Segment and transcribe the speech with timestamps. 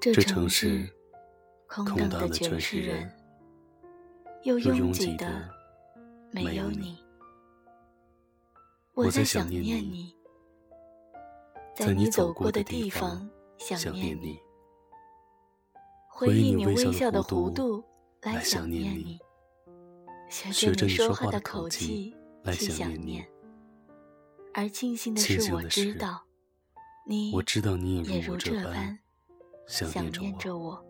[0.00, 0.88] 这城市
[1.66, 3.12] 空荡的全是人，
[4.44, 5.46] 又拥挤的
[6.30, 7.04] 没有你。
[8.94, 10.16] 我在想念你，
[11.76, 13.28] 在你走过的地方
[13.58, 14.38] 想念你，
[16.08, 17.84] 回忆你微笑的弧度
[18.22, 19.18] 来想念你，
[20.30, 23.28] 学着你说话的口气来想念。
[24.54, 25.62] 而庆幸的是，我
[27.42, 28.98] 知道你也如这般。
[29.70, 30.84] 想念着我。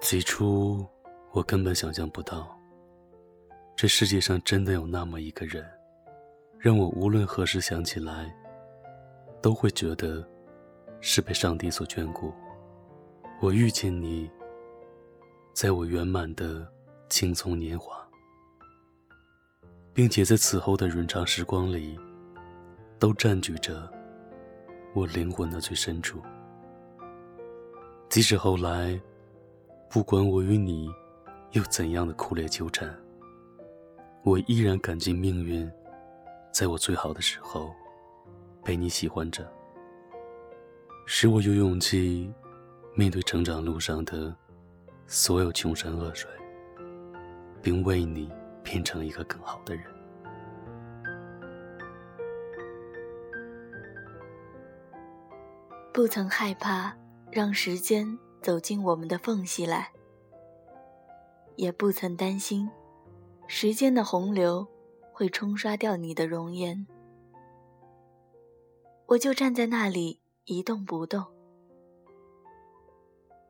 [0.00, 0.86] 起初，
[1.32, 2.58] 我根本想象不到，
[3.76, 5.62] 这世界上真的有那么一个人，
[6.58, 8.34] 让我无论何时想起来，
[9.42, 10.26] 都会觉得
[11.02, 12.32] 是被上帝所眷顾。
[13.42, 14.30] 我遇见你，
[15.52, 16.66] 在我圆满的
[17.10, 17.94] 青葱年华，
[19.92, 22.00] 并且在此后的冗长时光里。
[23.04, 23.86] 都占据着
[24.94, 26.22] 我灵魂的最深处。
[28.08, 28.98] 即使后来，
[29.90, 30.90] 不管我与你
[31.50, 32.88] 有怎样的苦烈纠缠，
[34.22, 35.70] 我依然感激命运，
[36.50, 37.74] 在我最好的时候，
[38.64, 39.46] 被你喜欢着，
[41.04, 42.32] 使我有勇气
[42.94, 44.34] 面对成长路上的
[45.06, 46.30] 所有穷山恶水，
[47.60, 49.93] 并为你变成一个更好的人。
[55.94, 56.92] 不曾害怕
[57.30, 59.92] 让时间走进我们的缝隙来，
[61.54, 62.68] 也不曾担心
[63.46, 64.66] 时间的洪流
[65.12, 66.84] 会冲刷掉你的容颜。
[69.06, 71.24] 我就站在那里一动不动，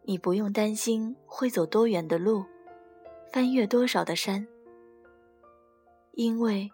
[0.02, 2.44] 你不用担心会走多远的路，
[3.32, 4.46] 翻越多少的山，
[6.12, 6.70] 因为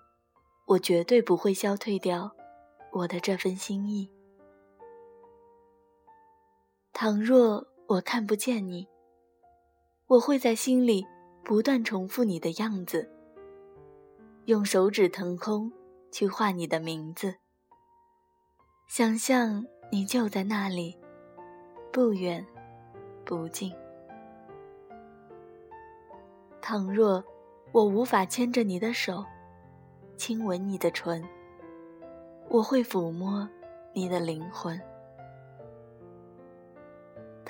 [0.66, 2.28] 我绝对不会消退掉
[2.90, 4.10] 我的这份心意。
[7.02, 8.86] 倘若我看不见你，
[10.06, 11.02] 我会在心里
[11.42, 13.10] 不断重复你的样子，
[14.44, 15.72] 用手指腾空
[16.12, 17.36] 去画你的名字，
[18.86, 20.94] 想象你就在那里，
[21.90, 22.46] 不远
[23.24, 23.72] 不近。
[26.60, 27.24] 倘若
[27.72, 29.24] 我无法牵着你的手，
[30.18, 31.26] 亲吻你的唇，
[32.50, 33.48] 我会抚摸
[33.94, 34.78] 你的灵魂。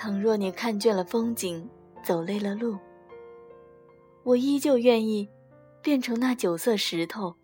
[0.03, 1.69] 倘若你看倦了风景，
[2.03, 2.75] 走累了路，
[4.23, 5.29] 我依旧愿意
[5.79, 7.35] 变成那九色石头，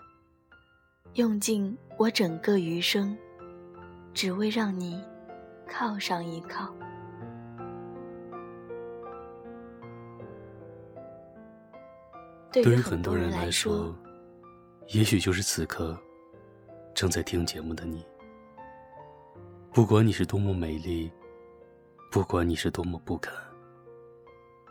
[1.14, 3.16] 用尽我整个余生，
[4.12, 5.00] 只为让你
[5.68, 6.74] 靠上一靠。
[12.52, 13.96] 对于很多人来说，
[14.88, 15.96] 也许就是此刻
[16.96, 18.04] 正在听节目的你，
[19.72, 21.12] 不管你是多么美丽。
[22.18, 23.32] 不管你是多么不堪，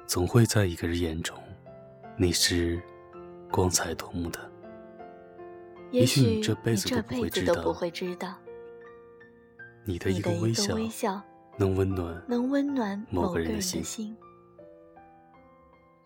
[0.05, 1.39] 总会在一个人眼中，
[2.17, 2.83] 你是
[3.53, 4.51] 光彩夺目的。
[5.93, 8.37] 也许你这辈子都不会知道，
[9.85, 11.23] 你的一个微笑
[11.57, 14.17] 能温暖能温暖某个人的心。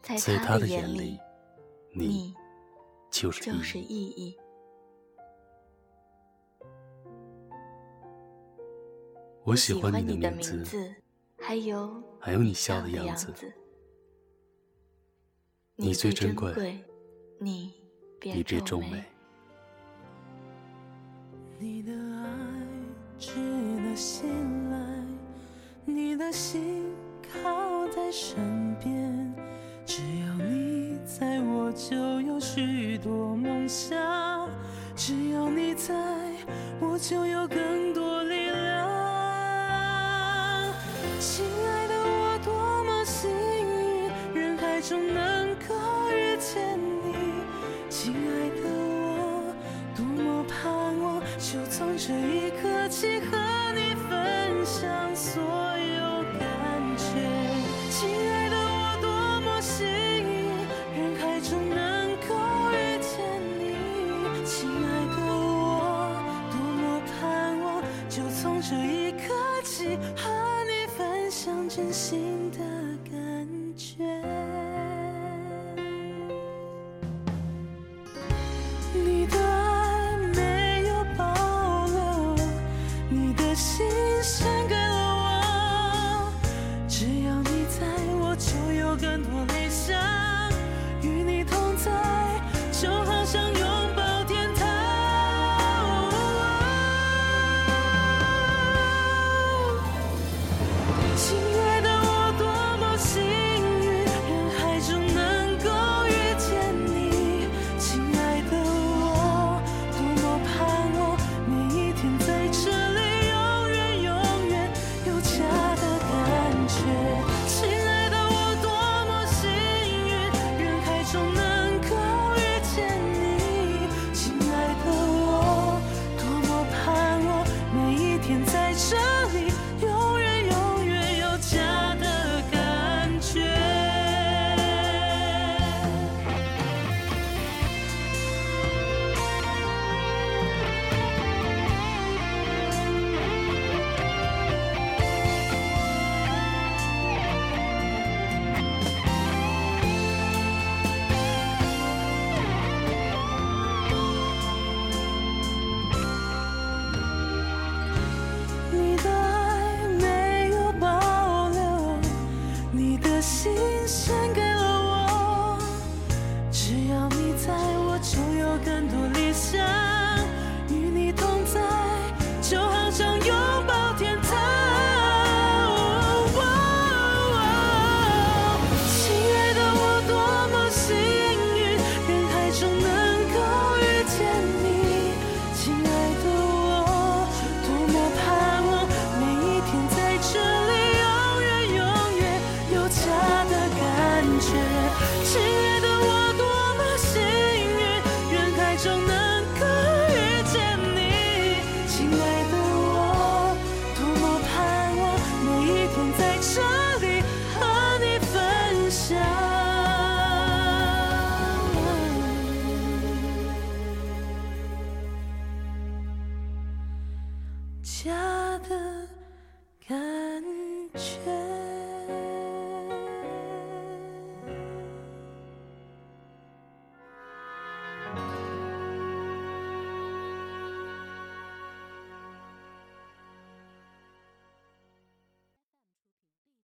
[0.02, 1.18] 在他的眼里，
[1.94, 2.34] 你
[3.10, 4.36] 就是意义。
[9.42, 10.94] 我喜欢你的名字。
[11.50, 13.26] 还有，还有你笑的样子，
[15.74, 16.84] 你最珍贵，
[17.40, 17.74] 你
[18.20, 19.02] 别皱眉。
[21.58, 22.24] 你的爱
[23.18, 23.34] 值
[23.82, 24.30] 得信
[24.70, 25.04] 赖，
[25.84, 29.34] 你的心靠在身边，
[29.84, 34.48] 只要你在我就有许多梦想，
[34.94, 35.92] 只要你在
[36.80, 38.04] 我就有更多
[44.80, 45.74] 中能够
[46.10, 47.14] 遇见你。
[47.88, 49.54] 亲爱的，我
[49.96, 53.36] 多么盼望，就从这一刻起和
[53.74, 56.41] 你分享所有感
[56.97, 57.04] 觉。
[57.91, 59.09] 亲爱的，我多
[59.42, 60.30] 么幸运，
[60.97, 62.34] 人海中能够
[62.72, 63.10] 遇见
[63.59, 63.60] 你。
[64.44, 66.16] 亲爱的，我
[66.50, 66.82] 多么
[67.21, 70.50] 盼望，就从这一刻起和。
[70.62, 72.59] 你分享真心的
[73.10, 74.04] 感觉，
[101.20, 101.49] 情。